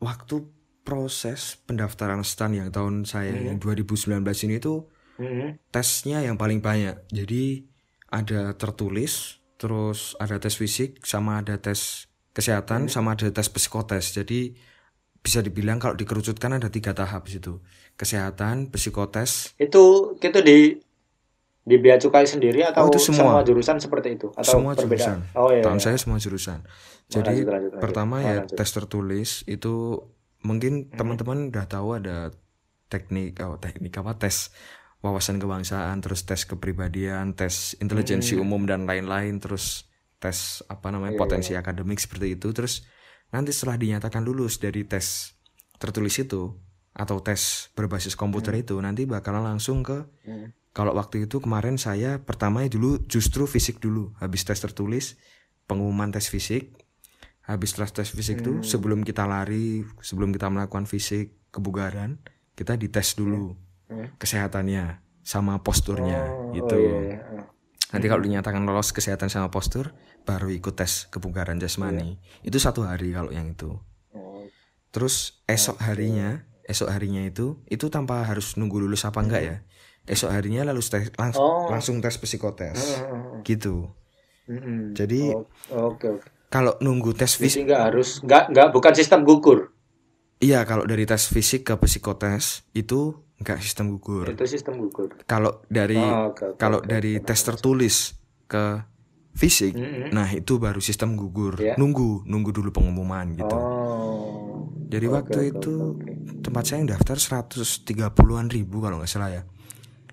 [0.00, 0.48] waktu
[0.86, 3.46] proses pendaftaran stan yang tahun saya hmm.
[3.52, 4.88] yang 2019 ini tuh
[5.20, 5.68] hmm.
[5.68, 7.66] tesnya yang paling banyak jadi
[8.08, 12.92] ada tertulis terus ada tes fisik sama ada tes kesehatan hmm.
[12.92, 14.52] sama ada tes psikotes jadi
[15.24, 17.64] bisa dibilang kalau dikerucutkan ada tiga tahap situ
[17.96, 20.76] kesehatan psikotes itu itu di
[21.66, 23.40] di bea cukai sendiri atau oh, itu semua.
[23.40, 25.24] semua jurusan seperti itu atau semua perbedaan?
[25.24, 25.84] jurusan oh, iya, tahun iya.
[25.88, 26.60] saya semua jurusan
[27.10, 27.82] jadi lanjut, lanjut, lanjut.
[27.82, 28.54] pertama oh, ya lanjut.
[28.54, 29.74] tes tertulis itu
[30.44, 30.94] mungkin hmm.
[30.94, 32.30] teman-teman udah tahu ada
[32.86, 34.54] teknik oh teknik apa tes
[35.02, 38.46] wawasan kebangsaan terus tes kepribadian tes intelijensi hmm.
[38.46, 41.62] umum dan lain-lain terus tes apa namanya yeah, potensi yeah.
[41.62, 42.88] akademik seperti itu terus
[43.30, 45.36] nanti setelah dinyatakan lulus dari tes
[45.76, 46.56] tertulis itu
[46.96, 48.62] atau tes berbasis komputer hmm.
[48.64, 50.72] itu nanti bakalan langsung ke hmm.
[50.72, 55.20] kalau waktu itu kemarin saya pertama dulu justru fisik dulu habis tes tertulis
[55.68, 56.72] pengumuman tes fisik
[57.44, 58.64] habis tes tes fisik itu hmm.
[58.64, 62.16] sebelum kita lari sebelum kita melakukan fisik kebugaran
[62.56, 63.52] kita dites dulu
[63.92, 64.16] hmm.
[64.16, 67.35] Kesehatannya sama posturnya oh, gitu oh, iya, iya.
[67.94, 69.94] Nanti kalau dinyatakan lolos kesehatan sama postur,
[70.26, 72.18] baru ikut tes kebugaran jasmani.
[72.42, 72.50] Yeah.
[72.50, 73.78] Itu satu hari kalau yang itu.
[74.10, 74.42] Oh.
[74.90, 79.56] Terus esok harinya, esok harinya itu, itu tanpa harus nunggu lulus apa enggak ya?
[80.06, 81.70] Esok harinya lalu tes langsung oh.
[81.70, 83.02] langsung tes psikotes,
[83.46, 83.90] gitu.
[84.46, 84.94] Mm-hmm.
[84.94, 89.74] Jadi, oh, okay, kalau nunggu tes fisik, enggak harus, enggak enggak bukan sistem gugur.
[90.38, 94.26] Iya, kalau dari tes fisik ke psikotes itu enggak sistem gugur.
[94.32, 95.12] Itu sistem gugur.
[95.28, 97.26] Kalau dari oh, okay, okay, kalau okay, dari okay.
[97.28, 97.96] tes tertulis
[98.48, 98.80] ke
[99.36, 100.08] fisik, mm -hmm.
[100.16, 101.60] nah itu baru sistem gugur.
[101.60, 101.76] Yeah.
[101.76, 103.56] Nunggu, nunggu dulu pengumuman gitu.
[103.56, 104.72] Oh.
[104.88, 106.40] Jadi okay, waktu okay, itu okay.
[106.40, 109.42] tempat saya yang daftar 130-an ribu kalau nggak salah ya.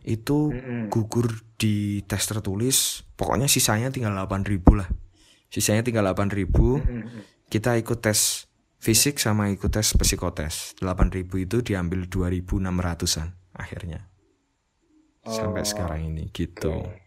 [0.04, 0.82] Itu mm -hmm.
[0.92, 4.92] gugur di tes tertulis, pokoknya sisanya tinggal 8 ribu lah.
[5.48, 6.84] Sisanya tinggal 8 ribu.
[6.84, 7.22] Mm -hmm.
[7.48, 8.52] Kita ikut tes
[8.84, 10.76] fisik sama ikut tes psikotes.
[10.84, 14.12] 8000 itu diambil 2600an akhirnya.
[15.24, 16.84] Oh, sampai sekarang ini gitu.
[16.84, 17.00] okay.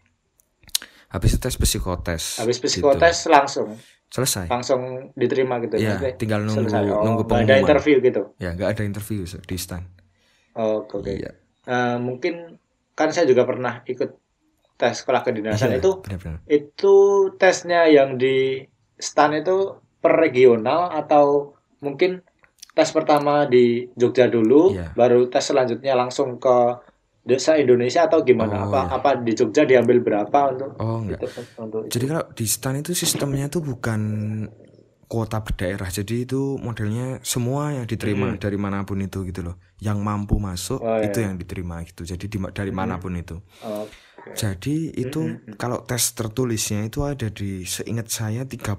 [1.13, 3.29] habis itu tes psikotes habis psikotes gitu.
[3.29, 3.77] langsung?
[4.09, 4.49] Selesai.
[4.49, 5.77] Langsung diterima gitu?
[5.77, 8.33] Ya Maksudnya tinggal nunggu oh, nunggu pengumuman ada interview gitu?
[8.41, 9.85] Ya nggak ada interview di stand
[10.57, 11.05] oh, oke.
[11.05, 11.21] Okay.
[11.21, 11.31] iya.
[11.69, 12.57] uh, mungkin
[12.97, 14.17] kan saya juga pernah ikut
[14.81, 16.01] tes sekolah kedinasan iya, itu.
[16.01, 16.39] benar -benar.
[16.49, 16.95] itu
[17.37, 18.65] tesnya yang di
[18.97, 22.21] stand itu per regional atau mungkin
[22.77, 24.93] tes pertama di Jogja dulu, yeah.
[24.93, 26.77] baru tes selanjutnya langsung ke
[27.27, 28.63] desa Indonesia atau gimana?
[28.63, 28.95] Oh, apa iya.
[28.95, 30.71] apa di Jogja diambil berapa untuk?
[30.79, 31.19] Oh enggak.
[31.25, 31.27] Itu,
[31.59, 34.01] untuk Jadi kalau di STAN itu sistemnya itu bukan
[35.07, 35.91] kota berdaerah.
[35.91, 38.39] Jadi itu modelnya semua yang diterima hmm.
[38.39, 39.55] dari mana pun itu gitu loh.
[39.83, 41.11] Yang mampu masuk oh, iya.
[41.11, 42.07] itu yang diterima gitu.
[42.07, 42.79] Jadi di, dari hmm.
[42.79, 43.35] mana pun itu.
[43.63, 43.83] Oh,
[44.33, 45.55] jadi itu mm -hmm.
[45.55, 48.75] kalau tes tertulisnya itu ada di seingat saya 34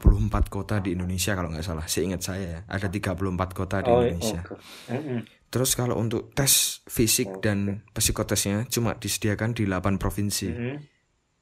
[0.50, 1.86] kota di Indonesia kalau nggak salah.
[1.86, 3.14] Seingat saya ya, ada 34
[3.54, 4.42] kota di oh, Indonesia.
[4.42, 4.58] Okay.
[4.92, 5.18] Mm -hmm.
[5.48, 7.42] Terus kalau untuk tes fisik okay.
[7.48, 10.48] dan psikotesnya cuma disediakan di 8 provinsi.
[10.50, 10.76] Mm -hmm.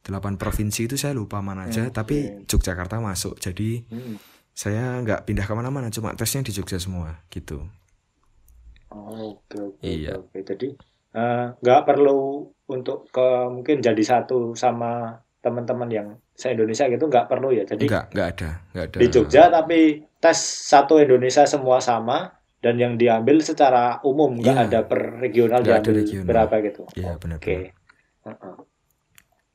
[0.07, 1.95] 8 provinsi itu saya lupa mana aja, okay.
[1.95, 2.17] tapi
[2.47, 3.43] Yogyakarta masuk.
[3.43, 4.17] Jadi mm -hmm.
[4.55, 7.67] saya nggak pindah ke mana-mana, cuma tesnya di Jogja semua gitu.
[8.95, 10.15] Oh, oke, okay, oke, okay, iya.
[10.15, 10.31] oke.
[10.31, 10.43] Okay.
[10.47, 10.69] Jadi
[11.17, 12.21] Eh, nggak uh, perlu
[12.67, 17.87] untuk ke mungkin jadi satu sama teman-teman yang se Indonesia gitu nggak perlu ya jadi
[17.87, 19.81] nggak nggak ada nggak ada di Jogja tapi
[20.19, 25.63] tes satu Indonesia semua sama dan yang diambil secara umum nggak ya, ada per regional
[25.63, 26.27] gak diambil regional.
[26.27, 27.71] berapa gitu ya, oke okay.
[28.27, 28.57] uh -uh.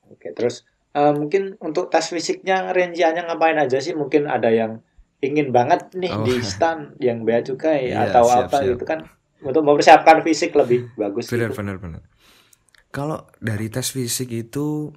[0.07, 0.63] oke okay, terus
[0.95, 4.79] uh, mungkin untuk tes fisiknya rinciannya ngapain aja sih mungkin ada yang
[5.21, 6.25] ingin banget nih oh.
[6.25, 8.69] di stand yang bea cukai ya, atau siap, apa siap.
[8.73, 8.99] gitu kan
[9.41, 11.29] untuk mempersiapkan fisik lebih bagus.
[11.29, 11.61] Benar, gitu.
[11.61, 12.01] benar, benar.
[12.91, 14.91] Kalau dari tes fisik itu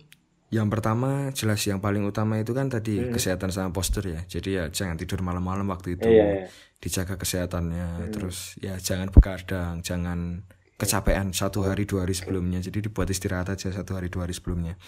[0.55, 3.11] yang pertama jelas yang paling utama itu kan tadi hmm.
[3.11, 4.23] kesehatan sama postur ya.
[4.27, 6.07] Jadi ya jangan tidur malam-malam waktu itu.
[6.07, 6.47] Iya, iya.
[6.79, 7.89] Dijaga kesehatannya.
[8.07, 8.11] Hmm.
[8.15, 10.47] Terus ya jangan begadang, jangan
[10.79, 12.63] kecapean satu hari dua hari sebelumnya.
[12.63, 14.79] Jadi dibuat istirahat aja satu hari dua hari sebelumnya.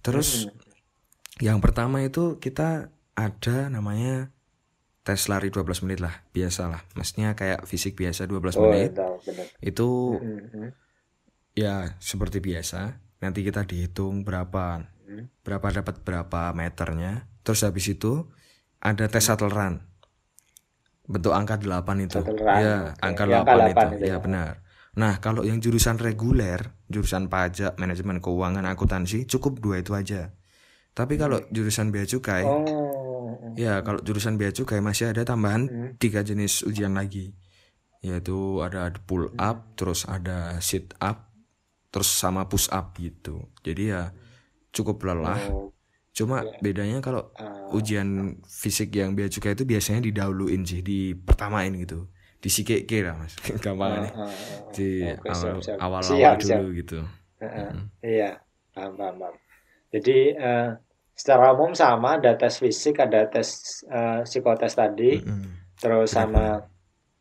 [0.00, 1.44] Terus hmm.
[1.44, 4.32] yang pertama itu kita ada namanya
[5.02, 9.18] tes lari 12 menit lah biasa lah maksudnya kayak fisik biasa 12 oh, menit tahu,
[9.58, 10.68] itu mm-hmm.
[11.52, 14.82] Ya seperti biasa nanti kita dihitung berapa
[15.44, 18.28] berapa dapat berapa meternya terus habis itu
[18.80, 19.84] ada tes shuttle run
[21.04, 23.04] bentuk angka 8 itu ya okay.
[23.04, 24.52] angka ya, 8, 8 itu, itu ya, ya benar
[24.92, 30.32] nah kalau yang jurusan reguler jurusan pajak manajemen keuangan akuntansi cukup dua itu aja
[30.92, 33.12] tapi kalau jurusan bea cukai oh
[33.58, 35.90] Ya, kalau jurusan bea cukai masih ada tambahan hmm.
[36.00, 37.36] tiga jenis ujian lagi.
[38.02, 39.72] Yaitu ada pull up, hmm.
[39.78, 41.31] terus ada sit up,
[41.92, 43.52] terus sama push up gitu.
[43.60, 44.10] Jadi ya
[44.72, 45.38] cukup lelah.
[45.52, 45.70] Oh.
[46.12, 46.60] Cuma yeah.
[46.60, 52.08] bedanya kalau uh, ujian fisik yang bea cukai itu biasanya didahuluin sih, di pertamain gitu.
[52.42, 53.36] Di sikeke lah Mas.
[53.64, 54.32] Gampang uh, uh,
[54.72, 55.04] Di
[55.78, 56.80] awal-awal dulu siap.
[56.80, 56.98] gitu.
[57.38, 57.86] Uh, uh, hmm.
[58.02, 58.30] Iya,
[58.72, 59.36] paham, paham,
[59.92, 60.72] Jadi uh,
[61.12, 65.50] secara umum sama ada tes fisik ada tes uh, psikotes tadi mm -hmm.
[65.76, 66.64] terus sama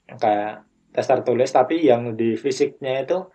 [0.07, 0.63] kayak
[0.95, 3.27] tes tertulis tapi yang di fisiknya itu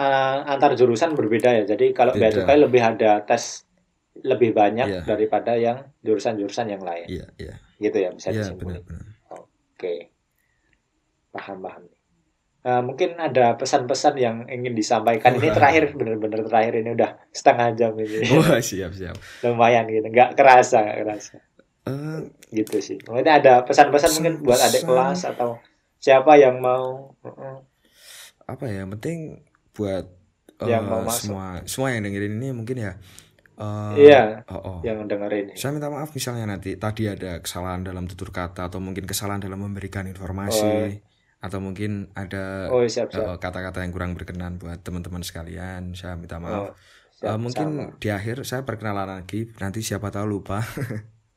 [0.00, 3.68] uh, antar jurusan berbeda ya jadi kalau bea cukai lebih ada tes
[4.20, 5.04] lebih banyak yeah.
[5.06, 7.56] daripada yang jurusan-jurusan yang lain yeah, yeah.
[7.78, 8.82] gitu ya bisa yeah, disimpulkan
[9.30, 9.94] oke
[11.30, 11.84] paham paham
[12.60, 15.32] Uh, mungkin ada pesan-pesan yang ingin disampaikan.
[15.32, 18.20] Ini terakhir, bener-bener terakhir ini udah setengah jam ini.
[18.36, 19.16] Wah siap siap.
[19.40, 21.40] Lumayan gitu, nggak kerasa, nggak kerasa.
[21.88, 23.00] Uh, gitu sih.
[23.08, 25.56] Mungkin ada pesan-pesan mungkin buat adik kelas atau
[26.04, 27.16] siapa yang mau.
[27.24, 27.64] Uh,
[28.44, 28.84] apa ya?
[28.84, 29.40] Penting
[29.72, 30.04] buat
[30.60, 31.32] uh, yang mau masuk.
[31.32, 32.92] semua semua yang dengerin ini mungkin ya.
[33.60, 34.40] Uh, iya.
[34.48, 34.78] Oh, oh.
[34.80, 35.46] Yang dengerin.
[35.52, 39.60] Saya minta maaf misalnya nanti tadi ada kesalahan dalam tutur kata atau mungkin kesalahan dalam
[39.60, 40.64] memberikan informasi.
[40.64, 43.24] Oh atau mungkin ada oh, siap, siap.
[43.24, 46.72] Uh, kata-kata yang kurang berkenan buat teman-teman sekalian saya minta maaf oh,
[47.16, 47.84] siap, uh, mungkin sama.
[47.96, 50.60] di akhir saya perkenalan lagi nanti siapa tahu lupa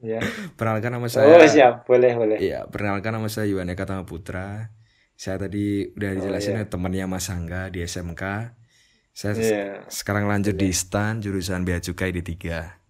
[0.04, 0.20] ya.
[0.60, 4.76] perkenalkan nama saya oh siap boleh boleh iya perkenalkan nama saya Yuwana Katama Putra
[5.24, 6.68] saya tadi udah oh, dijelasin oh, iya.
[6.68, 8.24] temannya Mas Angga di SMK
[9.16, 9.80] saya yeah.
[9.88, 10.64] sekarang lanjut yeah.
[10.68, 12.84] di STAN jurusan Bea Cukai di tiga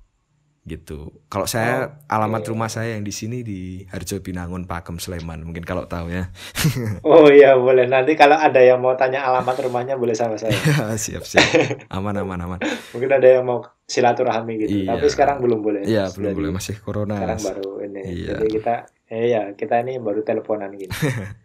[0.64, 1.12] gitu.
[1.28, 5.68] Kalau saya oh, alamat rumah saya yang di sini di Harjo Binangun Pakem Sleman mungkin
[5.68, 6.32] kalau tahu ya.
[7.04, 10.56] oh iya boleh nanti kalau ada yang mau tanya alamat rumahnya boleh sama saya.
[11.04, 11.44] siap siap
[11.92, 12.60] aman aman aman.
[12.96, 14.96] mungkin ada yang mau silaturahmi gitu iya.
[14.96, 15.84] tapi sekarang belum boleh.
[15.84, 17.20] Iya belum boleh masih corona.
[17.20, 18.40] Sekarang baru ini iya.
[18.40, 18.74] jadi kita
[19.12, 20.96] eh ya kita ini baru teleponan gini.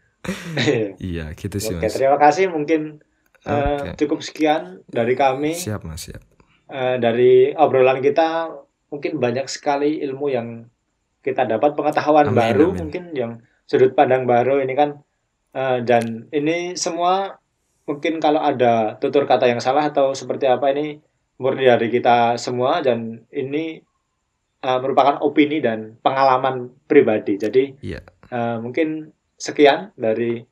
[1.13, 1.95] iya gitu sih Oke, mas.
[1.97, 3.01] terima kasih mungkin
[3.49, 5.57] uh, cukup sekian dari kami.
[5.57, 6.23] Siap mas siap.
[6.69, 8.53] Uh, dari obrolan kita
[8.93, 10.49] mungkin banyak sekali ilmu yang
[11.25, 12.79] kita dapat pengetahuan amin, baru amin.
[12.85, 13.33] mungkin yang
[13.69, 15.01] sudut pandang baru ini kan
[15.53, 17.37] uh, dan ini semua
[17.85, 21.01] mungkin kalau ada tutur kata yang salah atau seperti apa ini
[21.41, 23.81] murni dari kita semua dan ini
[24.65, 28.01] uh, merupakan opini dan pengalaman pribadi jadi yeah.
[28.01, 28.01] Iya.
[28.33, 30.43] uh, mungkin sekian dari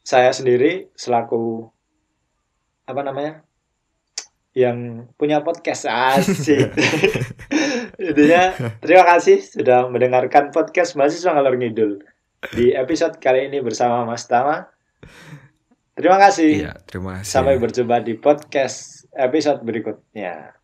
[0.00, 1.68] saya sendiri selaku
[2.88, 3.44] apa namanya
[4.56, 6.72] yang punya podcast asik.
[8.08, 12.00] Intinya terima kasih sudah mendengarkan podcast mahasiswa ngalor ngidul
[12.56, 14.64] di episode kali ini bersama Mas Tama.
[15.96, 16.68] Terima kasih.
[16.68, 17.28] Iya, terima kasih.
[17.28, 20.56] Sampai berjumpa di podcast episode berikutnya.